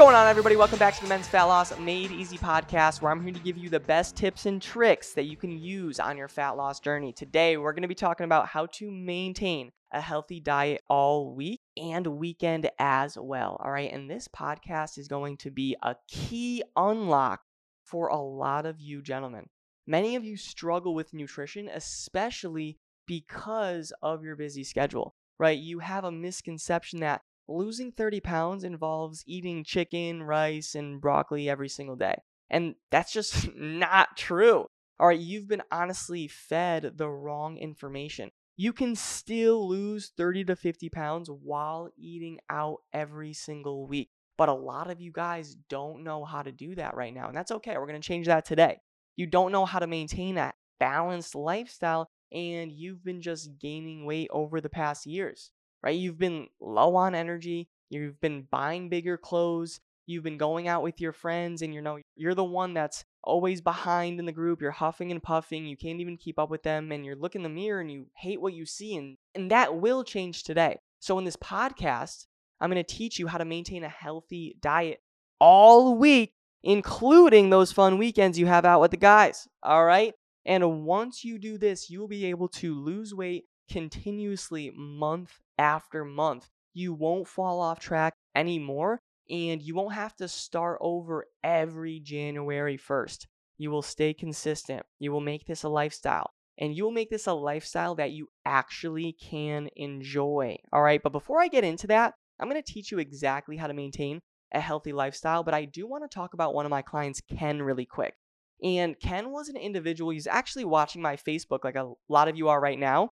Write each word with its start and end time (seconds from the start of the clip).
Going 0.00 0.16
on, 0.16 0.26
everybody? 0.26 0.56
Welcome 0.56 0.78
back 0.78 0.94
to 0.94 1.02
the 1.02 1.10
Men's 1.10 1.28
Fat 1.28 1.42
Loss 1.42 1.78
Made 1.78 2.10
Easy 2.10 2.38
podcast, 2.38 3.02
where 3.02 3.12
I'm 3.12 3.22
here 3.22 3.34
to 3.34 3.38
give 3.40 3.58
you 3.58 3.68
the 3.68 3.80
best 3.80 4.16
tips 4.16 4.46
and 4.46 4.62
tricks 4.62 5.12
that 5.12 5.24
you 5.24 5.36
can 5.36 5.50
use 5.50 6.00
on 6.00 6.16
your 6.16 6.26
fat 6.26 6.52
loss 6.52 6.80
journey. 6.80 7.12
Today, 7.12 7.58
we're 7.58 7.74
going 7.74 7.82
to 7.82 7.88
be 7.88 7.94
talking 7.94 8.24
about 8.24 8.46
how 8.46 8.64
to 8.64 8.90
maintain 8.90 9.70
a 9.92 10.00
healthy 10.00 10.40
diet 10.40 10.80
all 10.88 11.34
week 11.34 11.60
and 11.76 12.06
weekend 12.06 12.70
as 12.78 13.18
well. 13.18 13.60
All 13.62 13.70
right. 13.70 13.92
And 13.92 14.10
this 14.10 14.26
podcast 14.26 14.96
is 14.96 15.06
going 15.06 15.36
to 15.36 15.50
be 15.50 15.76
a 15.82 15.94
key 16.08 16.62
unlock 16.76 17.40
for 17.84 18.08
a 18.08 18.16
lot 18.16 18.64
of 18.64 18.80
you 18.80 19.02
gentlemen. 19.02 19.50
Many 19.86 20.16
of 20.16 20.24
you 20.24 20.38
struggle 20.38 20.94
with 20.94 21.12
nutrition, 21.12 21.68
especially 21.68 22.78
because 23.06 23.92
of 24.00 24.24
your 24.24 24.36
busy 24.36 24.64
schedule, 24.64 25.14
right? 25.38 25.58
You 25.58 25.80
have 25.80 26.04
a 26.04 26.10
misconception 26.10 27.00
that 27.00 27.20
losing 27.50 27.92
30 27.92 28.20
pounds 28.20 28.64
involves 28.64 29.24
eating 29.26 29.64
chicken, 29.64 30.22
rice, 30.22 30.74
and 30.74 31.00
broccoli 31.00 31.48
every 31.48 31.68
single 31.68 31.96
day. 31.96 32.16
And 32.48 32.74
that's 32.90 33.12
just 33.12 33.52
not 33.56 34.16
true. 34.16 34.66
All 34.98 35.08
right, 35.08 35.18
you've 35.18 35.48
been 35.48 35.62
honestly 35.70 36.28
fed 36.28 36.92
the 36.96 37.08
wrong 37.08 37.56
information. 37.56 38.30
You 38.56 38.72
can 38.72 38.94
still 38.94 39.66
lose 39.68 40.12
30 40.16 40.44
to 40.44 40.56
50 40.56 40.90
pounds 40.90 41.30
while 41.30 41.88
eating 41.96 42.38
out 42.50 42.78
every 42.92 43.32
single 43.32 43.86
week. 43.86 44.10
But 44.36 44.50
a 44.50 44.54
lot 44.54 44.90
of 44.90 45.00
you 45.00 45.12
guys 45.12 45.56
don't 45.68 46.04
know 46.04 46.24
how 46.24 46.42
to 46.42 46.52
do 46.52 46.74
that 46.74 46.94
right 46.94 47.14
now. 47.14 47.28
And 47.28 47.36
that's 47.36 47.50
okay. 47.50 47.76
We're 47.76 47.86
going 47.86 48.00
to 48.00 48.06
change 48.06 48.26
that 48.26 48.44
today. 48.44 48.78
You 49.16 49.26
don't 49.26 49.52
know 49.52 49.64
how 49.64 49.78
to 49.78 49.86
maintain 49.86 50.38
a 50.38 50.52
balanced 50.78 51.34
lifestyle, 51.34 52.08
and 52.32 52.72
you've 52.72 53.04
been 53.04 53.22
just 53.22 53.58
gaining 53.58 54.04
weight 54.04 54.28
over 54.30 54.60
the 54.60 54.70
past 54.70 55.06
years 55.06 55.50
right? 55.82 55.96
You've 55.96 56.18
been 56.18 56.48
low 56.60 56.96
on 56.96 57.14
energy, 57.14 57.68
you've 57.88 58.20
been 58.20 58.46
buying 58.50 58.88
bigger 58.88 59.16
clothes, 59.16 59.80
you've 60.06 60.24
been 60.24 60.38
going 60.38 60.68
out 60.68 60.82
with 60.82 61.00
your 61.00 61.12
friends 61.12 61.62
and 61.62 61.72
you 61.72 61.80
know 61.80 61.98
you're 62.16 62.34
the 62.34 62.44
one 62.44 62.74
that's 62.74 63.04
always 63.22 63.60
behind 63.60 64.18
in 64.18 64.26
the 64.26 64.32
group, 64.32 64.60
you're 64.60 64.70
huffing 64.70 65.10
and 65.10 65.22
puffing, 65.22 65.66
you 65.66 65.76
can't 65.76 66.00
even 66.00 66.16
keep 66.16 66.38
up 66.38 66.50
with 66.50 66.62
them 66.62 66.90
and 66.92 67.04
you 67.04 67.14
look 67.14 67.34
in 67.34 67.42
the 67.42 67.48
mirror 67.48 67.80
and 67.80 67.90
you 67.90 68.06
hate 68.16 68.40
what 68.40 68.54
you 68.54 68.66
see 68.66 68.96
and 68.96 69.16
and 69.34 69.50
that 69.50 69.76
will 69.76 70.04
change 70.04 70.42
today. 70.42 70.78
So 71.00 71.18
in 71.18 71.24
this 71.24 71.36
podcast, 71.36 72.26
I'm 72.60 72.70
going 72.70 72.82
to 72.82 72.94
teach 72.94 73.18
you 73.18 73.26
how 73.26 73.38
to 73.38 73.44
maintain 73.44 73.84
a 73.84 73.88
healthy 73.88 74.56
diet 74.60 75.00
all 75.38 75.96
week 75.96 76.34
including 76.62 77.50
those 77.50 77.72
fun 77.72 77.98
weekends 77.98 78.38
you 78.38 78.46
have 78.46 78.64
out 78.64 78.80
with 78.80 78.90
the 78.90 78.96
guys, 78.96 79.48
all 79.62 79.84
right? 79.84 80.14
And 80.44 80.84
once 80.84 81.24
you 81.24 81.38
do 81.38 81.58
this, 81.58 81.90
you'll 81.90 82.08
be 82.08 82.26
able 82.26 82.48
to 82.48 82.74
lose 82.74 83.14
weight 83.14 83.44
continuously 83.70 84.72
month 84.76 85.38
after 85.60 86.06
month. 86.06 86.48
You 86.72 86.94
won't 86.94 87.28
fall 87.28 87.60
off 87.60 87.78
track 87.78 88.14
anymore, 88.34 89.02
and 89.28 89.60
you 89.60 89.74
won't 89.74 89.94
have 89.94 90.16
to 90.16 90.26
start 90.26 90.78
over 90.80 91.26
every 91.44 92.00
January 92.00 92.78
1st. 92.78 93.26
You 93.58 93.70
will 93.70 93.82
stay 93.82 94.14
consistent. 94.14 94.84
You 94.98 95.12
will 95.12 95.20
make 95.20 95.44
this 95.44 95.62
a 95.62 95.68
lifestyle, 95.68 96.30
and 96.56 96.74
you 96.74 96.84
will 96.84 96.92
make 96.92 97.10
this 97.10 97.26
a 97.26 97.34
lifestyle 97.34 97.94
that 97.96 98.12
you 98.12 98.28
actually 98.46 99.14
can 99.20 99.68
enjoy. 99.76 100.56
All 100.72 100.82
right, 100.82 101.02
but 101.02 101.12
before 101.12 101.42
I 101.42 101.48
get 101.48 101.64
into 101.64 101.86
that, 101.88 102.14
I'm 102.40 102.48
going 102.48 102.60
to 102.60 102.72
teach 102.72 102.90
you 102.90 102.98
exactly 102.98 103.58
how 103.58 103.66
to 103.66 103.74
maintain 103.74 104.20
a 104.54 104.60
healthy 104.60 104.94
lifestyle, 104.94 105.42
but 105.42 105.54
I 105.54 105.66
do 105.66 105.86
want 105.86 106.04
to 106.04 106.14
talk 106.14 106.32
about 106.32 106.54
one 106.54 106.64
of 106.64 106.70
my 106.70 106.80
clients, 106.80 107.20
Ken, 107.20 107.60
really 107.60 107.84
quick. 107.84 108.14
And 108.62 108.98
Ken 108.98 109.30
was 109.30 109.50
an 109.50 109.56
individual, 109.56 110.10
he's 110.10 110.26
actually 110.26 110.64
watching 110.64 111.02
my 111.02 111.16
Facebook 111.16 111.64
like 111.64 111.76
a 111.76 111.92
lot 112.08 112.28
of 112.28 112.36
you 112.36 112.48
are 112.48 112.60
right 112.60 112.78
now 112.78 113.10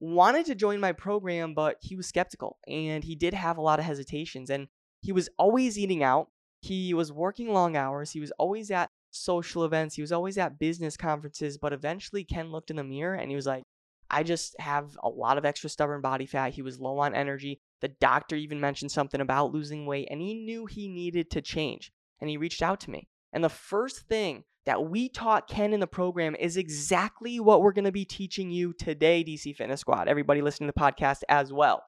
wanted 0.00 0.46
to 0.46 0.54
join 0.54 0.80
my 0.80 0.92
program, 0.92 1.54
but 1.54 1.76
he 1.80 1.96
was 1.96 2.06
skeptical 2.06 2.58
and 2.66 3.04
he 3.04 3.16
did 3.16 3.34
have 3.34 3.58
a 3.58 3.62
lot 3.62 3.78
of 3.78 3.84
hesitations. 3.84 4.50
And 4.50 4.68
he 5.00 5.12
was 5.12 5.28
always 5.38 5.78
eating 5.78 6.02
out. 6.02 6.28
He 6.60 6.94
was 6.94 7.12
working 7.12 7.52
long 7.52 7.76
hours. 7.76 8.10
He 8.10 8.20
was 8.20 8.32
always 8.32 8.70
at 8.70 8.90
social 9.10 9.64
events. 9.64 9.94
He 9.94 10.02
was 10.02 10.12
always 10.12 10.38
at 10.38 10.58
business 10.58 10.96
conferences. 10.96 11.58
But 11.58 11.72
eventually, 11.72 12.24
Ken 12.24 12.50
looked 12.50 12.70
in 12.70 12.76
the 12.76 12.84
mirror 12.84 13.14
and 13.14 13.30
he 13.30 13.36
was 13.36 13.46
like, 13.46 13.64
I 14.10 14.22
just 14.22 14.58
have 14.58 14.96
a 15.02 15.08
lot 15.08 15.38
of 15.38 15.44
extra 15.44 15.68
stubborn 15.68 16.00
body 16.00 16.26
fat. 16.26 16.54
He 16.54 16.62
was 16.62 16.80
low 16.80 16.98
on 16.98 17.14
energy. 17.14 17.60
The 17.80 17.88
doctor 17.88 18.36
even 18.36 18.60
mentioned 18.60 18.90
something 18.90 19.20
about 19.20 19.52
losing 19.52 19.86
weight, 19.86 20.08
and 20.10 20.20
he 20.20 20.34
knew 20.34 20.66
he 20.66 20.88
needed 20.88 21.30
to 21.32 21.42
change. 21.42 21.92
And 22.20 22.30
he 22.30 22.36
reached 22.36 22.62
out 22.62 22.80
to 22.80 22.90
me. 22.90 23.08
And 23.32 23.44
the 23.44 23.50
first 23.50 24.08
thing 24.08 24.44
that 24.68 24.84
we 24.84 25.08
taught 25.08 25.48
Ken 25.48 25.72
in 25.72 25.80
the 25.80 25.86
program 25.86 26.36
is 26.36 26.58
exactly 26.58 27.40
what 27.40 27.62
we're 27.62 27.72
going 27.72 27.86
to 27.86 27.90
be 27.90 28.04
teaching 28.04 28.50
you 28.50 28.74
today, 28.74 29.24
DC 29.24 29.56
Fitness 29.56 29.80
Squad. 29.80 30.08
Everybody 30.08 30.42
listening 30.42 30.68
to 30.68 30.74
the 30.76 30.78
podcast 30.78 31.22
as 31.26 31.50
well. 31.50 31.84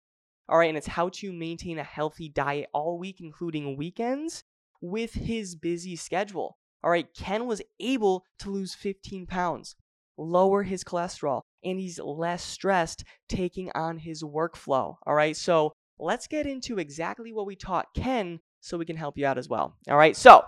All 0.48 0.56
right, 0.56 0.70
and 0.70 0.78
it's 0.78 0.86
how 0.86 1.10
to 1.10 1.30
maintain 1.30 1.78
a 1.78 1.84
healthy 1.84 2.30
diet 2.30 2.70
all 2.72 2.98
week, 2.98 3.20
including 3.20 3.76
weekends, 3.76 4.44
with 4.80 5.12
his 5.12 5.56
busy 5.56 5.94
schedule. 5.94 6.56
All 6.82 6.90
right, 6.90 7.06
Ken 7.14 7.44
was 7.44 7.60
able 7.80 8.24
to 8.38 8.48
lose 8.48 8.72
15 8.72 9.26
pounds, 9.26 9.76
lower 10.16 10.62
his 10.62 10.82
cholesterol, 10.82 11.42
and 11.62 11.78
he's 11.78 12.00
less 12.00 12.42
stressed 12.42 13.04
taking 13.28 13.70
on 13.74 13.98
his 13.98 14.22
workflow. 14.22 14.96
All 15.06 15.14
right, 15.14 15.36
so 15.36 15.74
let's 15.98 16.26
get 16.26 16.46
into 16.46 16.78
exactly 16.78 17.30
what 17.30 17.44
we 17.44 17.56
taught 17.56 17.92
Ken 17.94 18.40
so 18.62 18.78
we 18.78 18.86
can 18.86 18.96
help 18.96 19.18
you 19.18 19.26
out 19.26 19.36
as 19.36 19.50
well. 19.50 19.76
All 19.86 19.98
right, 19.98 20.16
so 20.16 20.44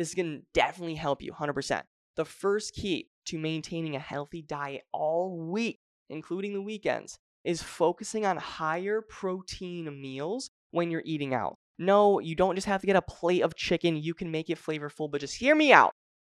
this 0.00 0.08
is 0.08 0.14
going 0.14 0.38
to 0.38 0.42
definitely 0.54 0.94
help 0.94 1.20
you 1.20 1.30
100%. 1.30 1.82
The 2.16 2.24
first 2.24 2.72
key 2.72 3.10
to 3.26 3.38
maintaining 3.38 3.96
a 3.96 3.98
healthy 3.98 4.40
diet 4.40 4.84
all 4.94 5.36
week, 5.36 5.78
including 6.08 6.54
the 6.54 6.62
weekends, 6.62 7.18
is 7.44 7.62
focusing 7.62 8.24
on 8.24 8.38
higher 8.38 9.02
protein 9.02 10.00
meals 10.00 10.48
when 10.70 10.90
you're 10.90 11.02
eating 11.04 11.34
out. 11.34 11.58
No, 11.78 12.18
you 12.18 12.34
don't 12.34 12.54
just 12.54 12.66
have 12.66 12.80
to 12.80 12.86
get 12.86 12.96
a 12.96 13.02
plate 13.02 13.42
of 13.42 13.56
chicken. 13.56 13.94
You 13.94 14.14
can 14.14 14.30
make 14.30 14.48
it 14.48 14.56
flavorful, 14.56 15.10
but 15.10 15.20
just 15.20 15.36
hear 15.36 15.54
me 15.54 15.70
out. 15.70 15.92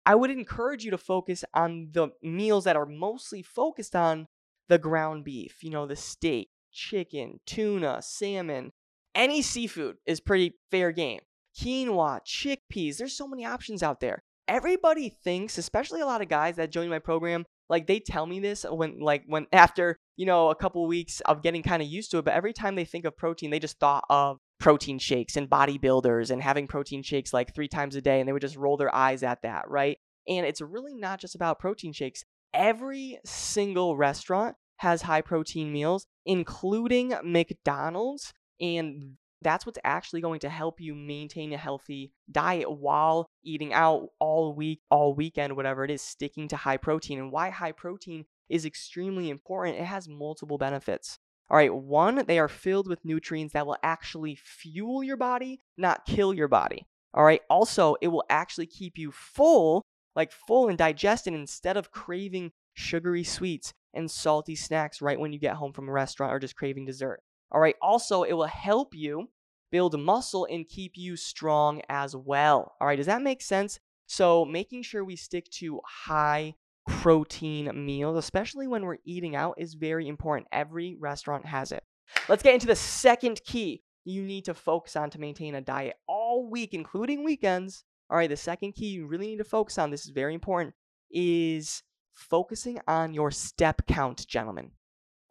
I 0.07 0.15
would 0.15 0.31
encourage 0.31 0.83
you 0.83 0.89
to 0.89 0.97
focus 0.97 1.45
on 1.53 1.89
the 1.91 2.09
meals 2.23 2.63
that 2.63 2.75
are 2.75 2.87
mostly 2.87 3.43
focused 3.43 3.95
on 3.95 4.25
the 4.69 4.79
ground 4.79 5.23
beef, 5.23 5.63
you 5.63 5.69
know, 5.69 5.85
the 5.85 5.95
steak, 5.95 6.49
chicken, 6.71 7.39
tuna, 7.45 8.01
salmon. 8.01 8.71
Any 9.13 9.43
seafood 9.43 9.97
is 10.07 10.19
pretty 10.19 10.55
fair 10.71 10.91
game 10.91 11.19
quinoa, 11.59 12.19
chickpeas. 12.25 12.97
There's 12.97 13.15
so 13.15 13.27
many 13.27 13.45
options 13.45 13.83
out 13.83 13.99
there. 13.99 14.23
Everybody 14.47 15.09
thinks, 15.09 15.57
especially 15.57 16.01
a 16.01 16.05
lot 16.05 16.21
of 16.21 16.27
guys 16.27 16.57
that 16.57 16.71
join 16.71 16.89
my 16.89 16.99
program, 16.99 17.45
like 17.69 17.87
they 17.87 17.99
tell 17.99 18.25
me 18.25 18.39
this 18.39 18.65
when 18.69 18.99
like 18.99 19.23
when 19.27 19.47
after, 19.53 19.97
you 20.17 20.25
know, 20.25 20.49
a 20.49 20.55
couple 20.55 20.85
weeks 20.87 21.21
of 21.21 21.41
getting 21.41 21.63
kind 21.63 21.81
of 21.81 21.87
used 21.87 22.11
to 22.11 22.17
it, 22.17 22.25
but 22.25 22.33
every 22.33 22.51
time 22.51 22.75
they 22.75 22.83
think 22.83 23.05
of 23.05 23.15
protein, 23.15 23.49
they 23.49 23.59
just 23.59 23.79
thought 23.79 24.03
of 24.09 24.39
protein 24.59 24.99
shakes 24.99 25.37
and 25.37 25.49
bodybuilders 25.49 26.31
and 26.31 26.41
having 26.41 26.67
protein 26.67 27.01
shakes 27.01 27.33
like 27.33 27.55
3 27.55 27.67
times 27.67 27.95
a 27.95 28.01
day 28.01 28.19
and 28.19 28.27
they 28.27 28.33
would 28.33 28.41
just 28.41 28.57
roll 28.57 28.75
their 28.77 28.93
eyes 28.93 29.23
at 29.23 29.41
that, 29.43 29.69
right? 29.69 29.97
And 30.27 30.45
it's 30.45 30.61
really 30.61 30.95
not 30.95 31.19
just 31.19 31.35
about 31.35 31.59
protein 31.59 31.93
shakes. 31.93 32.23
Every 32.53 33.19
single 33.25 33.95
restaurant 33.95 34.55
has 34.77 35.03
high 35.03 35.21
protein 35.21 35.71
meals, 35.71 36.05
including 36.25 37.13
McDonald's. 37.23 38.33
And 38.59 39.17
that's 39.41 39.65
what's 39.65 39.79
actually 39.83 40.21
going 40.21 40.39
to 40.41 40.49
help 40.49 40.79
you 40.79 40.93
maintain 40.93 41.51
a 41.53 41.57
healthy 41.57 42.11
diet 42.31 42.69
while 42.69 43.27
eating 43.43 43.73
out 43.73 44.09
all 44.19 44.53
week, 44.53 44.81
all 44.89 45.13
weekend, 45.13 45.55
whatever 45.55 45.83
it 45.83 45.91
is, 45.91 46.01
sticking 46.01 46.47
to 46.49 46.57
high 46.57 46.77
protein. 46.77 47.19
And 47.19 47.31
why 47.31 47.49
high 47.49 47.71
protein 47.71 48.25
is 48.49 48.65
extremely 48.65 49.29
important, 49.29 49.77
it 49.77 49.85
has 49.85 50.07
multiple 50.07 50.57
benefits. 50.57 51.17
All 51.49 51.57
right, 51.57 51.73
one, 51.73 52.23
they 52.27 52.39
are 52.39 52.47
filled 52.47 52.87
with 52.87 53.03
nutrients 53.03 53.53
that 53.53 53.67
will 53.67 53.77
actually 53.83 54.35
fuel 54.35 55.03
your 55.03 55.17
body, 55.17 55.59
not 55.77 56.05
kill 56.05 56.33
your 56.33 56.47
body. 56.47 56.85
All 57.13 57.25
right, 57.25 57.41
also, 57.49 57.95
it 58.01 58.07
will 58.07 58.23
actually 58.29 58.67
keep 58.67 58.97
you 58.97 59.11
full, 59.11 59.83
like 60.15 60.31
full 60.31 60.69
and 60.69 60.77
digested 60.77 61.33
instead 61.33 61.75
of 61.75 61.91
craving 61.91 62.51
sugary 62.73 63.23
sweets 63.23 63.73
and 63.93 64.09
salty 64.09 64.55
snacks 64.55 65.01
right 65.01 65.19
when 65.19 65.33
you 65.33 65.39
get 65.39 65.55
home 65.55 65.73
from 65.73 65.89
a 65.89 65.91
restaurant 65.91 66.33
or 66.33 66.39
just 66.39 66.55
craving 66.55 66.85
dessert. 66.85 67.21
All 67.51 67.59
right. 67.59 67.75
Also, 67.81 68.23
it 68.23 68.33
will 68.33 68.45
help 68.45 68.95
you 68.95 69.29
build 69.71 69.99
muscle 69.99 70.47
and 70.49 70.67
keep 70.67 70.93
you 70.95 71.15
strong 71.15 71.81
as 71.89 72.15
well. 72.15 72.75
All 72.79 72.87
right. 72.87 72.97
Does 72.97 73.05
that 73.05 73.21
make 73.21 73.41
sense? 73.41 73.79
So, 74.07 74.45
making 74.45 74.83
sure 74.83 75.03
we 75.03 75.15
stick 75.15 75.49
to 75.51 75.81
high 75.85 76.55
protein 76.87 77.85
meals, 77.85 78.17
especially 78.17 78.67
when 78.67 78.83
we're 78.83 78.97
eating 79.05 79.35
out, 79.35 79.55
is 79.57 79.73
very 79.73 80.07
important. 80.07 80.47
Every 80.51 80.97
restaurant 80.99 81.45
has 81.45 81.71
it. 81.71 81.83
Let's 82.27 82.43
get 82.43 82.53
into 82.53 82.67
the 82.67 82.75
second 82.75 83.41
key 83.45 83.83
you 84.03 84.23
need 84.23 84.45
to 84.45 84.53
focus 84.53 84.95
on 84.95 85.09
to 85.11 85.19
maintain 85.19 85.55
a 85.55 85.61
diet 85.61 85.95
all 86.07 86.49
week, 86.49 86.73
including 86.73 87.23
weekends. 87.23 87.83
All 88.09 88.17
right. 88.17 88.29
The 88.29 88.37
second 88.37 88.73
key 88.73 88.87
you 88.87 89.07
really 89.07 89.27
need 89.27 89.37
to 89.37 89.43
focus 89.43 89.77
on, 89.77 89.91
this 89.91 90.05
is 90.05 90.11
very 90.11 90.33
important, 90.33 90.73
is 91.09 91.83
focusing 92.13 92.79
on 92.87 93.13
your 93.13 93.31
step 93.31 93.83
count, 93.87 94.27
gentlemen. 94.27 94.71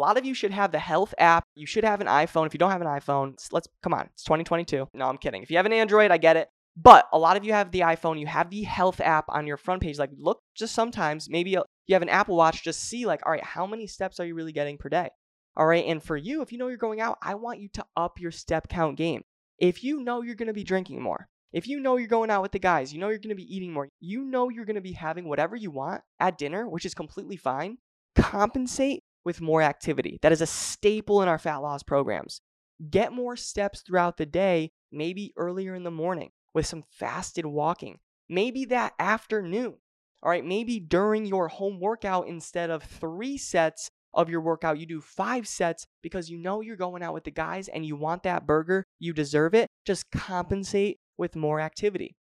A 0.00 0.08
lot 0.08 0.17
of 0.17 0.25
you 0.25 0.32
should 0.32 0.52
have 0.52 0.73
the 0.73 0.79
health 0.79 1.12
app. 1.19 1.44
You 1.55 1.67
should 1.67 1.85
have 1.85 2.00
an 2.00 2.06
iPhone. 2.06 2.47
If 2.47 2.55
you 2.55 2.58
don't 2.58 2.70
have 2.70 2.81
an 2.81 2.87
iPhone, 2.87 3.35
let's 3.52 3.69
come 3.82 3.93
on. 3.93 4.08
It's 4.14 4.25
2022. 4.25 4.88
No, 4.94 5.05
I'm 5.05 5.19
kidding. 5.19 5.43
If 5.43 5.50
you 5.50 5.58
have 5.58 5.67
an 5.67 5.75
Android, 5.75 6.11
I 6.11 6.17
get 6.17 6.38
it. 6.38 6.49
But 6.75 7.06
a 7.12 7.19
lot 7.19 7.37
of 7.37 7.44
you 7.44 7.52
have 7.52 7.70
the 7.70 7.81
iPhone, 7.81 8.19
you 8.19 8.26
have 8.26 8.49
the 8.49 8.62
health 8.62 9.02
app 9.02 9.26
on 9.29 9.47
your 9.47 9.58
front 9.58 9.82
page. 9.82 9.99
Like, 9.99 10.08
look 10.17 10.41
just 10.55 10.75
sometimes, 10.75 11.29
maybe 11.29 11.55
uh, 11.55 11.64
you 11.87 11.94
have 11.94 12.00
an 12.00 12.08
Apple 12.08 12.35
Watch, 12.35 12.64
just 12.64 12.81
see, 12.81 13.05
like, 13.05 13.20
all 13.26 13.32
right, 13.32 13.44
how 13.44 13.67
many 13.67 13.87
steps 13.87 14.19
are 14.19 14.25
you 14.25 14.35
really 14.35 14.52
getting 14.52 14.79
per 14.79 14.88
day? 14.88 15.11
All 15.55 15.67
right. 15.67 15.85
And 15.85 16.02
for 16.02 16.17
you, 16.17 16.41
if 16.41 16.50
you 16.50 16.56
know 16.56 16.69
you're 16.69 16.79
going 16.79 17.02
out, 17.02 17.19
I 17.23 17.35
want 17.35 17.61
you 17.61 17.69
to 17.75 17.85
up 17.94 18.19
your 18.19 18.31
step 18.31 18.69
count 18.70 18.97
game. 18.97 19.20
If 19.58 19.85
you 19.85 20.02
know 20.02 20.23
you're 20.23 20.35
going 20.35 20.47
to 20.47 20.55
be 20.55 20.64
drinking 20.64 21.02
more, 21.02 21.29
if 21.52 21.69
you 21.69 21.79
know 21.79 21.99
you're 21.99 22.08
going 22.08 22.31
out 22.31 22.41
with 22.41 22.52
the 22.52 22.58
guys, 22.58 22.91
you 22.91 23.00
know 23.00 23.11
you're 23.11 23.19
going 23.19 23.29
to 23.29 23.35
be 23.35 23.55
eating 23.55 23.75
more, 23.75 23.91
you 24.00 24.25
know 24.25 24.49
you're 24.49 24.64
going 24.64 24.76
to 24.76 24.81
be 24.81 24.93
having 24.93 25.29
whatever 25.29 25.56
you 25.56 25.70
want 25.70 26.00
at 26.19 26.38
dinner, 26.38 26.67
which 26.67 26.87
is 26.87 26.94
completely 26.94 27.37
fine, 27.37 27.76
compensate 28.14 29.02
with 29.25 29.40
more 29.40 29.62
activity. 29.62 30.19
That 30.22 30.32
is 30.32 30.40
a 30.40 30.46
staple 30.46 31.22
in 31.22 31.28
our 31.28 31.38
fat 31.38 31.58
loss 31.58 31.82
programs. 31.82 32.40
Get 32.88 33.12
more 33.12 33.37
steps 33.37 33.82
throughout 33.82 34.17
the 34.17 34.26
day, 34.26 34.72
maybe 34.90 35.32
earlier 35.37 35.75
in 35.75 35.84
the 35.84 35.90
morning 35.90 36.31
with 36.55 36.67
some 36.67 36.84
fasted 36.90 37.46
walking, 37.46 37.99
maybe 38.28 38.64
that 38.67 38.94
afternoon. 38.99 39.76
All 40.22 40.31
right, 40.31 40.44
maybe 40.44 40.81
during 40.81 41.25
your 41.25 41.49
home 41.49 41.81
workout, 41.81 42.28
instead 42.28 42.70
of 42.70 42.82
three 42.82 43.38
sets 43.38 43.90
of 44.12 44.28
your 44.28 44.40
workout, 44.40 44.78
you 44.78 44.87
do 44.87 45.00
five 45.00 45.46
sets 45.46 45.87
because 46.02 46.28
you 46.28 46.37
know 46.37 46.61
you're 46.61 46.76
going 46.76 47.02
out 47.02 47.14
with 47.14 47.25
the 47.25 47.31
guys 47.31 47.69
and 47.69 47.87
you 47.87 47.96
want 47.96 48.23
that 48.25 48.46
burger, 48.46 48.84
you 48.99 49.12
deserve 49.12 49.55
it. 49.55 49.69
Just 49.87 50.11
compensate 50.11 50.99
with 51.16 51.37
more 51.37 51.61
activity. 51.61 52.16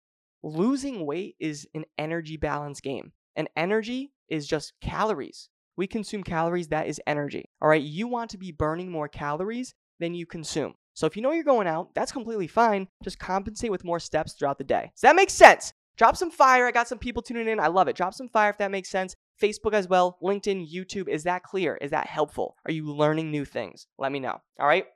Losing 0.42 1.06
weight 1.06 1.37
is 1.40 1.66
an 1.75 1.84
energy 1.96 2.37
balance 2.37 2.81
game, 2.81 3.12
and 3.34 3.49
energy 3.56 4.12
is 4.28 4.46
just 4.46 4.72
calories. 4.81 5.49
We 5.76 5.87
consume 5.87 6.23
calories, 6.23 6.69
that 6.69 6.87
is 6.87 7.00
energy. 7.06 7.50
All 7.61 7.69
right, 7.69 7.82
you 7.82 8.08
want 8.08 8.31
to 8.31 8.38
be 8.38 8.52
burning 8.52 8.90
more 8.90 9.08
calories 9.08 9.75
than 10.00 10.14
you 10.14 10.26
consume. 10.26 10.75
So 10.94 11.06
if 11.06 11.14
you 11.14 11.23
know 11.23 11.32
you're 11.32 11.44
going 11.44 11.67
out, 11.67 11.94
that's 11.94 12.12
completely 12.12 12.46
fine. 12.46 12.88
Just 13.05 13.19
compensate 13.19 13.70
with 13.70 13.84
more 13.84 14.00
steps 14.00 14.32
throughout 14.32 14.58
the 14.58 14.64
day. 14.64 14.90
Does 14.94 15.02
that 15.02 15.17
make 15.17 15.28
sense? 15.28 15.75
Drop 15.99 16.17
some 16.17 16.31
fire. 16.31 16.67
I 16.67 16.73
got 16.73 16.88
some 16.88 16.99
people 16.99 17.23
tuning 17.23 17.49
in. 17.49 17.61
I 17.61 17.69
love 17.69 17.88
it. 17.88 17.96
Drop 17.96 18.14
some 18.14 18.28
fire 18.28 18.50
if 18.50 18.58
that 18.58 18.70
makes 18.70 18.88
sense. 18.88 19.14
Facebook 19.40 19.75
as 19.75 19.88
well, 19.88 20.19
LinkedIn, 20.23 20.73
YouTube. 20.73 21.08
Is 21.08 21.25
that 21.25 21.43
clear? 21.43 21.76
Is 21.76 21.90
that 21.90 22.06
helpful? 22.06 22.56
Are 22.64 22.73
you 22.73 22.94
learning 22.94 23.31
new 23.31 23.44
things? 23.44 23.87
Let 23.99 24.12
me 24.12 24.20
know. 24.20 24.40
All 24.58 24.67
right. 24.67 24.87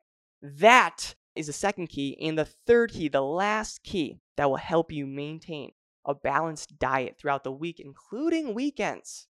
That 0.40 1.14
is 1.36 1.46
the 1.46 1.52
second 1.52 1.88
key. 1.88 2.18
And 2.22 2.38
the 2.38 2.48
third 2.66 2.92
key, 2.92 3.08
the 3.08 3.22
last 3.22 3.82
key 3.82 4.20
that 4.36 4.48
will 4.48 4.56
help 4.56 4.92
you 4.92 5.06
maintain 5.06 5.72
a 6.06 6.14
balanced 6.14 6.78
diet 6.78 7.16
throughout 7.18 7.44
the 7.44 7.52
week, 7.52 7.78
including 7.78 8.54
weekends, 8.54 9.28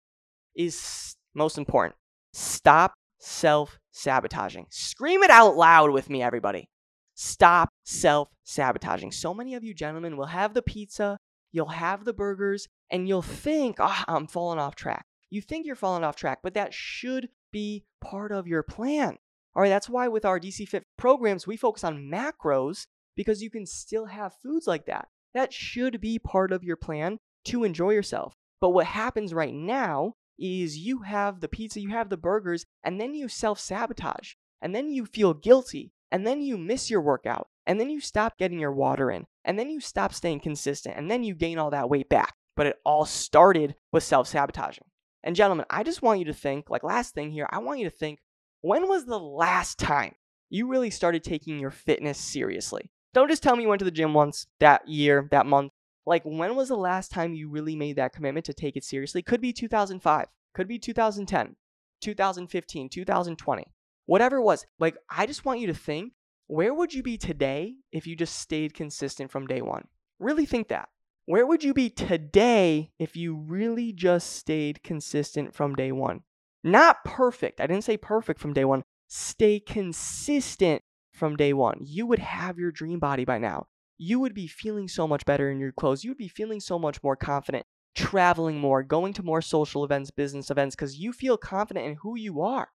is 0.55 1.17
most 1.35 1.59
important. 1.59 1.97
Stop 2.33 2.95
self 3.19 3.79
sabotaging. 3.93 4.67
Scream 4.71 5.23
it 5.23 5.31
out 5.31 5.57
loud 5.57 5.91
with 5.91 6.11
me, 6.11 6.23
everybody. 6.23 6.69
Stop 7.15 7.71
self 7.85 8.29
sabotaging. 8.45 9.13
So 9.13 9.33
many 9.33 9.55
of 9.55 9.65
you 9.65 9.75
gentlemen 9.75 10.17
will 10.17 10.27
have 10.27 10.55
the 10.55 10.63
pizza, 10.63 11.19
you'll 11.53 11.67
have 11.67 12.05
the 12.05 12.13
burgers, 12.13 12.69
and 12.91 13.09
you'll 13.09 13.23
think, 13.23 13.77
oh, 13.79 14.05
I'm 14.09 14.27
falling 14.27 14.59
off 14.59 14.75
track. 14.75 15.07
You 15.31 15.41
think 15.41 15.67
you're 15.67 15.77
falling 15.77 16.05
off 16.05 16.17
track, 16.17 16.41
but 16.43 16.55
that 16.55 16.75
should 16.75 17.29
be 17.53 17.85
part 18.01 18.33
of 18.33 18.47
your 18.47 18.63
plan. 18.63 19.17
All 19.55 19.63
right, 19.63 19.69
that's 19.69 19.89
why 19.89 20.09
with 20.09 20.25
our 20.25 20.41
DC 20.41 20.69
Fit 20.69 20.85
programs, 20.97 21.47
we 21.47 21.57
focus 21.57 21.85
on 21.85 22.11
macros 22.11 22.87
because 23.17 23.43
you 23.43 23.51
can 23.51 23.67
still 23.67 24.07
have 24.07 24.35
foods 24.43 24.67
like 24.67 24.87
that. 24.87 25.09
That 25.33 25.53
should 25.53 26.01
be 26.01 26.19
part 26.19 26.53
of 26.53 26.65
your 26.65 26.77
plan 26.77 27.19
to 27.47 27.65
enjoy 27.65 27.91
yourself. 27.91 28.35
But 28.61 28.71
what 28.71 28.87
happens 28.87 29.33
right 29.35 29.55
now 29.55 30.15
is 30.39 30.79
you 30.79 31.01
have 31.01 31.41
the 31.41 31.49
pizza, 31.49 31.81
you 31.81 31.91
have 31.91 32.09
the 32.09 32.17
burgers, 32.17 32.65
and 32.83 33.01
then 33.01 33.15
you 33.15 33.29
self 33.29 33.59
sabotage, 33.59 34.35
and 34.61 34.75
then 34.75 34.91
you 34.91 35.07
feel 35.07 35.35
guilty, 35.35 35.93
and 36.11 36.27
then 36.27 36.41
you 36.41 36.57
miss 36.57 36.91
your 36.91 37.01
workout, 37.01 37.49
and 37.67 37.81
then 37.81 37.91
you 37.91 38.01
stop 38.01 38.39
getting 38.39 38.59
your 38.59 38.73
water 38.73 39.11
in, 39.11 39.27
and 39.45 39.59
then 39.59 39.71
you 39.71 39.81
stop 39.81 40.13
staying 40.13 40.41
consistent, 40.41 40.97
and 40.97 41.11
then 41.11 41.25
you 41.25 41.35
gain 41.35 41.59
all 41.59 41.71
that 41.71 41.91
weight 41.91 42.09
back. 42.09 42.35
But 42.57 42.67
it 42.67 42.77
all 42.85 43.05
started 43.05 43.75
with 43.93 44.03
self 44.03 44.29
sabotaging. 44.29 44.85
And 45.25 45.35
gentlemen, 45.35 45.67
I 45.71 45.83
just 45.83 46.03
want 46.03 46.19
you 46.19 46.27
to 46.27 46.35
think, 46.35 46.71
like 46.71 46.85
last 46.85 47.15
thing 47.15 47.31
here, 47.31 47.49
I 47.51 47.59
want 47.59 47.79
you 47.79 47.85
to 47.87 47.97
think 47.97 48.21
when 48.61 48.89
was 48.89 49.07
the 49.07 49.19
last 49.19 49.79
time 49.79 50.15
you 50.51 50.69
really 50.69 50.91
started 50.91 51.25
taking 51.25 51.59
your 51.59 51.71
fitness 51.71 52.19
seriously? 52.19 52.91
Don't 53.13 53.29
just 53.29 53.43
tell 53.43 53.57
me 53.57 53.63
you 53.63 53.69
went 53.69 53.79
to 53.81 53.85
the 53.85 53.91
gym 53.91 54.15
once 54.15 54.47
that 54.61 54.87
year, 54.89 55.29
that 55.31 55.47
month. 55.47 55.73
Like, 56.07 56.23
when 56.25 56.55
was 56.55 56.69
the 56.69 56.77
last 56.77 57.11
time 57.11 57.35
you 57.35 57.49
really 57.49 57.77
made 57.77 57.97
that 57.97 58.13
commitment 58.13 58.47
to 58.47 58.55
take 58.55 58.77
it 58.77 58.85
seriously? 58.85 59.23
Could 59.23 59.41
be 59.41 59.53
2005, 59.53 60.27
could 60.55 60.69
be 60.69 60.79
2010, 60.79 61.57
2015, 62.03 62.89
2020, 62.91 63.65
whatever 64.07 64.37
it 64.37 64.43
was. 64.43 64.67
Like, 64.79 64.97
I 65.09 65.27
just 65.27 65.45
want 65.45 65.61
you 65.61 65.67
to 65.69 65.75
think 65.75 66.13
where 66.47 66.75
would 66.75 66.93
you 66.93 67.03
be 67.03 67.17
today 67.17 67.77
if 67.91 68.07
you 68.07 68.17
just 68.17 68.39
stayed 68.39 68.75
consistent 68.75 69.31
from 69.31 69.47
day 69.47 69.63
one? 69.63 69.89
Really 70.19 70.45
think 70.45 70.69
that. 70.69 70.91
Where 71.27 71.47
would 71.47 71.65
you 71.65 71.73
be 71.73 71.89
today 71.89 72.91
if 72.99 73.17
you 73.17 73.35
really 73.35 73.93
just 73.93 74.35
stayed 74.35 74.83
consistent 74.83 75.55
from 75.55 75.75
day 75.75 75.91
one? 75.91 76.21
Not 76.63 77.03
perfect. 77.05 77.63
I 77.63 77.67
didn't 77.67 77.85
say 77.85 77.97
perfect 77.97 78.41
from 78.41 78.53
day 78.53 78.67
one. 78.67 78.83
Stay 79.09 79.59
consistent 79.59 80.83
from 81.13 81.37
day 81.37 81.55
one. 81.55 81.79
You 81.81 82.07
would 82.07 82.19
have 82.19 82.59
your 82.59 82.71
dream 82.71 82.99
body 82.99 83.25
by 83.25 83.39
now 83.39 83.69
you 83.99 84.21
would 84.21 84.35
be 84.35 84.47
feeling 84.47 84.89
so 84.89 85.07
much 85.07 85.25
better 85.25 85.51
in 85.51 85.59
your 85.59 85.73
clothes. 85.73 86.05
You 86.05 86.11
would 86.11 86.19
be 86.19 86.29
feeling 86.29 86.61
so 86.61 86.79
much 86.79 87.03
more 87.03 87.17
confident, 87.17 87.65
traveling 87.95 88.59
more, 88.59 88.83
going 88.83 89.13
to 89.15 89.23
more 89.23 89.43
social 89.43 89.85
events, 89.85 90.11
business 90.11 90.51
events, 90.51 90.75
because 90.75 90.99
you 90.99 91.13
feel 91.13 91.37
confident 91.37 91.87
in 91.87 91.97
who 92.03 92.17
you 92.17 92.41
are. 92.43 92.69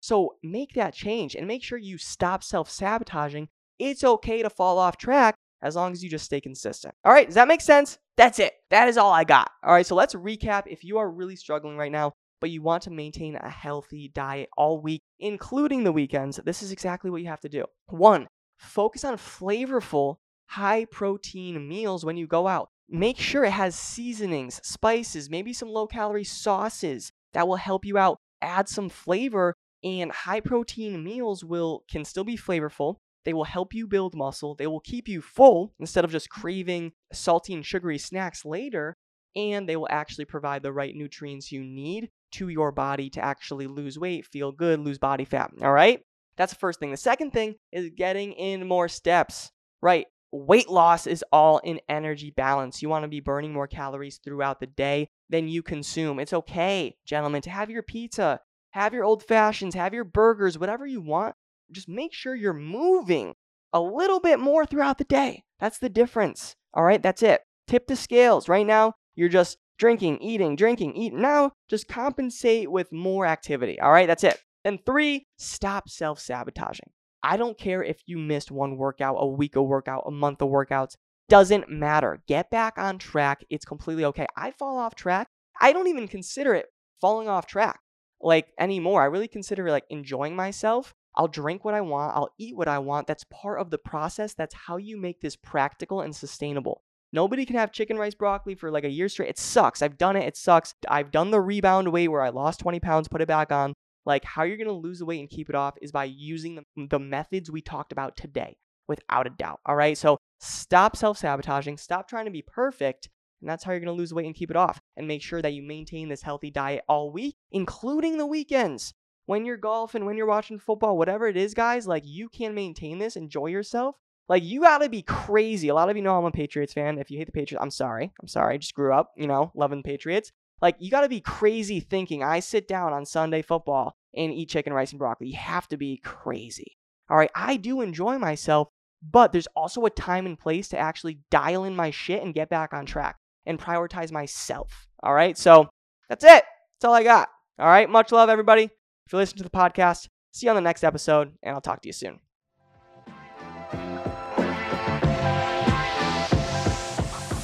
So 0.00 0.34
make 0.42 0.74
that 0.74 0.94
change 0.94 1.34
and 1.34 1.46
make 1.46 1.62
sure 1.62 1.78
you 1.78 1.96
stop 1.96 2.42
self 2.42 2.68
sabotaging. 2.70 3.48
It's 3.78 4.04
okay 4.04 4.42
to 4.42 4.50
fall 4.50 4.78
off 4.78 4.96
track 4.96 5.34
as 5.62 5.76
long 5.76 5.92
as 5.92 6.04
you 6.04 6.10
just 6.10 6.26
stay 6.26 6.40
consistent. 6.40 6.94
All 7.04 7.12
right, 7.12 7.26
does 7.26 7.36
that 7.36 7.48
make 7.48 7.62
sense? 7.62 7.98
That's 8.16 8.38
it. 8.38 8.52
That 8.70 8.88
is 8.88 8.98
all 8.98 9.12
I 9.12 9.24
got. 9.24 9.50
All 9.64 9.72
right, 9.72 9.86
so 9.86 9.94
let's 9.94 10.14
recap. 10.14 10.64
If 10.66 10.84
you 10.84 10.98
are 10.98 11.10
really 11.10 11.36
struggling 11.36 11.76
right 11.76 11.90
now, 11.90 12.12
but 12.40 12.50
you 12.50 12.60
want 12.60 12.82
to 12.82 12.90
maintain 12.90 13.36
a 13.36 13.48
healthy 13.48 14.10
diet 14.14 14.50
all 14.58 14.80
week, 14.80 15.00
including 15.18 15.84
the 15.84 15.92
weekends, 15.92 16.38
this 16.44 16.62
is 16.62 16.70
exactly 16.70 17.10
what 17.10 17.22
you 17.22 17.28
have 17.28 17.40
to 17.40 17.48
do. 17.48 17.64
One, 17.86 18.28
focus 18.58 19.04
on 19.04 19.16
flavorful 19.16 20.16
high 20.54 20.84
protein 20.84 21.68
meals 21.68 22.04
when 22.04 22.16
you 22.16 22.26
go 22.26 22.46
out. 22.46 22.68
Make 22.88 23.18
sure 23.18 23.44
it 23.44 23.50
has 23.50 23.74
seasonings, 23.74 24.60
spices, 24.62 25.28
maybe 25.28 25.52
some 25.52 25.68
low 25.68 25.86
calorie 25.86 26.22
sauces 26.22 27.10
that 27.32 27.48
will 27.48 27.56
help 27.56 27.84
you 27.84 27.98
out. 27.98 28.18
Add 28.40 28.68
some 28.68 28.88
flavor 28.88 29.54
and 29.82 30.12
high 30.12 30.40
protein 30.40 31.02
meals 31.02 31.44
will 31.44 31.82
can 31.90 32.04
still 32.04 32.22
be 32.24 32.36
flavorful. 32.36 32.96
They 33.24 33.32
will 33.32 33.44
help 33.44 33.74
you 33.74 33.88
build 33.88 34.14
muscle. 34.14 34.54
They 34.54 34.66
will 34.66 34.80
keep 34.80 35.08
you 35.08 35.20
full 35.20 35.72
instead 35.80 36.04
of 36.04 36.12
just 36.12 36.30
craving 36.30 36.92
salty 37.12 37.54
and 37.54 37.66
sugary 37.66 37.98
snacks 37.98 38.44
later, 38.44 38.96
and 39.34 39.68
they 39.68 39.76
will 39.76 39.88
actually 39.90 40.26
provide 40.26 40.62
the 40.62 40.72
right 40.72 40.94
nutrients 40.94 41.50
you 41.50 41.64
need 41.64 42.10
to 42.32 42.48
your 42.48 42.70
body 42.70 43.10
to 43.10 43.24
actually 43.24 43.66
lose 43.66 43.98
weight, 43.98 44.26
feel 44.26 44.52
good, 44.52 44.78
lose 44.78 44.98
body 44.98 45.24
fat. 45.24 45.50
All 45.62 45.72
right? 45.72 46.00
That's 46.36 46.52
the 46.52 46.58
first 46.58 46.78
thing. 46.78 46.90
The 46.90 46.96
second 46.96 47.32
thing 47.32 47.56
is 47.72 47.90
getting 47.96 48.32
in 48.32 48.68
more 48.68 48.88
steps. 48.88 49.50
Right? 49.82 50.06
Weight 50.34 50.68
loss 50.68 51.06
is 51.06 51.24
all 51.32 51.58
in 51.58 51.80
energy 51.88 52.30
balance. 52.30 52.82
You 52.82 52.88
want 52.88 53.04
to 53.04 53.08
be 53.08 53.20
burning 53.20 53.52
more 53.52 53.68
calories 53.68 54.18
throughout 54.22 54.60
the 54.60 54.66
day 54.66 55.08
than 55.30 55.48
you 55.48 55.62
consume. 55.62 56.18
It's 56.18 56.32
okay, 56.32 56.96
gentlemen, 57.06 57.42
to 57.42 57.50
have 57.50 57.70
your 57.70 57.82
pizza, 57.82 58.40
have 58.72 58.92
your 58.92 59.04
old 59.04 59.22
fashions, 59.22 59.74
have 59.74 59.94
your 59.94 60.04
burgers, 60.04 60.58
whatever 60.58 60.86
you 60.86 61.00
want. 61.00 61.36
Just 61.70 61.88
make 61.88 62.12
sure 62.12 62.34
you're 62.34 62.52
moving 62.52 63.34
a 63.72 63.80
little 63.80 64.20
bit 64.20 64.40
more 64.40 64.66
throughout 64.66 64.98
the 64.98 65.04
day. 65.04 65.44
That's 65.60 65.78
the 65.78 65.88
difference. 65.88 66.56
All 66.74 66.84
right, 66.84 67.02
that's 67.02 67.22
it. 67.22 67.42
Tip 67.68 67.86
the 67.86 67.96
scales. 67.96 68.48
Right 68.48 68.66
now, 68.66 68.94
you're 69.14 69.28
just 69.28 69.58
drinking, 69.78 70.20
eating, 70.20 70.56
drinking, 70.56 70.96
eating. 70.96 71.20
Now, 71.20 71.52
just 71.70 71.88
compensate 71.88 72.70
with 72.70 72.92
more 72.92 73.24
activity. 73.26 73.78
All 73.80 73.92
right, 73.92 74.06
that's 74.06 74.24
it. 74.24 74.40
And 74.64 74.84
three, 74.84 75.26
stop 75.38 75.88
self 75.88 76.18
sabotaging. 76.18 76.90
I 77.24 77.38
don't 77.38 77.56
care 77.56 77.82
if 77.82 78.02
you 78.06 78.18
missed 78.18 78.50
one 78.50 78.76
workout, 78.76 79.16
a 79.18 79.26
week 79.26 79.56
of 79.56 79.64
workout, 79.64 80.04
a 80.06 80.10
month 80.10 80.42
of 80.42 80.50
workouts. 80.50 80.96
Doesn't 81.28 81.70
matter. 81.70 82.22
Get 82.28 82.50
back 82.50 82.74
on 82.76 82.98
track. 82.98 83.44
It's 83.48 83.64
completely 83.64 84.04
okay. 84.04 84.26
I 84.36 84.50
fall 84.50 84.76
off 84.76 84.94
track. 84.94 85.28
I 85.58 85.72
don't 85.72 85.88
even 85.88 86.06
consider 86.06 86.54
it 86.54 86.66
falling 87.00 87.28
off 87.28 87.46
track 87.46 87.80
like 88.20 88.48
anymore. 88.58 89.02
I 89.02 89.06
really 89.06 89.28
consider 89.28 89.66
it 89.66 89.72
like 89.72 89.86
enjoying 89.88 90.36
myself. 90.36 90.94
I'll 91.16 91.28
drink 91.28 91.64
what 91.64 91.74
I 91.74 91.80
want. 91.80 92.14
I'll 92.14 92.30
eat 92.38 92.56
what 92.56 92.68
I 92.68 92.78
want. 92.78 93.06
That's 93.06 93.24
part 93.24 93.60
of 93.60 93.70
the 93.70 93.78
process. 93.78 94.34
That's 94.34 94.54
how 94.54 94.76
you 94.76 95.00
make 95.00 95.20
this 95.20 95.36
practical 95.36 96.02
and 96.02 96.14
sustainable. 96.14 96.82
Nobody 97.12 97.46
can 97.46 97.56
have 97.56 97.72
chicken, 97.72 97.96
rice, 97.96 98.14
broccoli 98.14 98.56
for 98.56 98.70
like 98.70 98.84
a 98.84 98.90
year 98.90 99.08
straight. 99.08 99.28
It 99.30 99.38
sucks. 99.38 99.80
I've 99.80 99.96
done 99.96 100.16
it. 100.16 100.26
It 100.26 100.36
sucks. 100.36 100.74
I've 100.88 101.12
done 101.12 101.30
the 101.30 101.40
rebound 101.40 101.92
way 101.92 102.08
where 102.08 102.22
I 102.22 102.30
lost 102.30 102.60
20 102.60 102.80
pounds, 102.80 103.08
put 103.08 103.20
it 103.20 103.28
back 103.28 103.52
on. 103.52 103.74
Like 104.06 104.24
how 104.24 104.42
you're 104.42 104.56
going 104.56 104.66
to 104.66 104.72
lose 104.72 104.98
the 104.98 105.06
weight 105.06 105.20
and 105.20 105.30
keep 105.30 105.48
it 105.48 105.54
off 105.54 105.74
is 105.80 105.92
by 105.92 106.04
using 106.04 106.56
the, 106.56 106.86
the 106.88 106.98
methods 106.98 107.50
we 107.50 107.62
talked 107.62 107.92
about 107.92 108.16
today, 108.16 108.56
without 108.88 109.26
a 109.26 109.30
doubt. 109.30 109.60
All 109.66 109.76
right. 109.76 109.96
So 109.96 110.18
stop 110.40 110.96
self 110.96 111.18
sabotaging, 111.18 111.78
stop 111.78 112.08
trying 112.08 112.26
to 112.26 112.30
be 112.30 112.42
perfect, 112.42 113.08
And 113.40 113.48
that's 113.48 113.64
how 113.64 113.72
you're 113.72 113.80
going 113.80 113.94
to 113.94 113.98
lose 113.98 114.12
weight 114.14 114.26
and 114.26 114.34
keep 114.34 114.50
it 114.50 114.56
off. 114.56 114.80
And 114.96 115.08
make 115.08 115.22
sure 115.22 115.42
that 115.42 115.52
you 115.54 115.62
maintain 115.62 116.08
this 116.08 116.22
healthy 116.22 116.50
diet 116.50 116.84
all 116.88 117.10
week, 117.12 117.34
including 117.52 118.18
the 118.18 118.26
weekends. 118.26 118.94
When 119.26 119.46
you're 119.46 119.56
golfing, 119.56 120.04
when 120.04 120.18
you're 120.18 120.26
watching 120.26 120.58
football, 120.58 120.98
whatever 120.98 121.26
it 121.26 121.36
is, 121.38 121.54
guys, 121.54 121.86
like 121.86 122.02
you 122.04 122.28
can 122.28 122.54
maintain 122.54 122.98
this, 122.98 123.16
enjoy 123.16 123.46
yourself. 123.46 123.96
Like 124.28 124.42
you 124.42 124.60
gotta 124.60 124.88
be 124.88 125.02
crazy. 125.02 125.68
A 125.68 125.74
lot 125.74 125.88
of 125.88 125.96
you 125.96 126.02
know 126.02 126.18
I'm 126.18 126.24
a 126.24 126.30
Patriots 126.30 126.74
fan. 126.74 126.98
If 126.98 127.10
you 127.10 127.18
hate 127.18 127.26
the 127.26 127.32
Patriots, 127.32 127.62
I'm 127.62 127.70
sorry. 127.70 128.12
I'm 128.20 128.28
sorry. 128.28 128.54
I 128.54 128.58
just 128.58 128.74
grew 128.74 128.92
up, 128.92 129.12
you 129.16 129.26
know, 129.26 129.50
loving 129.54 129.82
Patriots. 129.82 130.30
Like 130.62 130.76
you 130.78 130.90
gotta 130.90 131.08
be 131.08 131.20
crazy 131.20 131.80
thinking 131.80 132.22
I 132.22 132.40
sit 132.40 132.68
down 132.68 132.92
on 132.92 133.06
Sunday 133.06 133.42
football 133.42 133.94
and 134.14 134.32
eat 134.32 134.48
chicken, 134.48 134.72
rice, 134.72 134.92
and 134.92 134.98
broccoli. 134.98 135.28
You 135.28 135.36
have 135.36 135.68
to 135.68 135.76
be 135.76 135.98
crazy. 135.98 136.76
All 137.10 137.16
right. 137.16 137.30
I 137.34 137.56
do 137.56 137.80
enjoy 137.80 138.18
myself, 138.18 138.68
but 139.02 139.32
there's 139.32 139.48
also 139.54 139.84
a 139.84 139.90
time 139.90 140.26
and 140.26 140.38
place 140.38 140.68
to 140.68 140.78
actually 140.78 141.18
dial 141.30 141.64
in 141.64 141.76
my 141.76 141.90
shit 141.90 142.22
and 142.22 142.34
get 142.34 142.48
back 142.48 142.72
on 142.72 142.86
track 142.86 143.16
and 143.44 143.58
prioritize 143.58 144.10
myself. 144.12 144.86
All 145.02 145.14
right. 145.14 145.36
So 145.36 145.68
that's 146.08 146.24
it. 146.24 146.44
That's 146.44 146.84
all 146.84 146.94
I 146.94 147.02
got. 147.02 147.28
All 147.58 147.66
right. 147.66 147.88
Much 147.88 148.12
love, 148.12 148.28
everybody. 148.28 148.64
If 148.64 149.12
you 149.12 149.18
listen 149.18 149.36
to 149.38 149.44
the 149.44 149.50
podcast, 149.50 150.08
see 150.32 150.46
you 150.46 150.50
on 150.50 150.56
the 150.56 150.62
next 150.62 150.82
episode, 150.82 151.32
and 151.42 151.54
I'll 151.54 151.60
talk 151.60 151.82
to 151.82 151.88
you 151.88 151.92
soon. 151.92 152.20